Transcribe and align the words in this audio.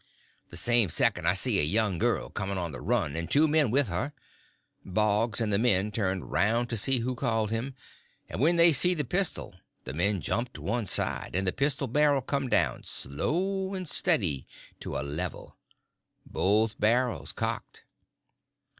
The 0.49 0.57
same 0.57 0.89
second 0.89 1.27
I 1.27 1.35
see 1.35 1.59
a 1.59 1.61
young 1.61 1.99
girl 1.99 2.31
coming 2.31 2.57
on 2.57 2.71
the 2.71 2.81
run, 2.81 3.15
and 3.15 3.29
two 3.29 3.47
men 3.47 3.69
with 3.69 3.87
her. 3.89 4.13
Boggs 4.83 5.39
and 5.39 5.53
the 5.53 5.59
men 5.59 5.91
turned 5.91 6.31
round 6.31 6.71
to 6.71 6.75
see 6.77 7.01
who 7.01 7.13
called 7.13 7.51
him, 7.51 7.75
and 8.27 8.41
when 8.41 8.55
they 8.55 8.73
see 8.73 8.95
the 8.95 9.05
pistol 9.05 9.53
the 9.83 9.93
men 9.93 10.19
jumped 10.19 10.55
to 10.55 10.63
one 10.63 10.87
side, 10.87 11.35
and 11.35 11.45
the 11.45 11.53
pistol 11.53 11.85
barrel 11.85 12.21
come 12.23 12.49
down 12.49 12.81
slow 12.83 13.75
and 13.75 13.87
steady 13.87 14.47
to 14.79 14.97
a 14.97 15.05
level—both 15.07 16.79
barrels 16.79 17.31
cocked. 17.31 17.83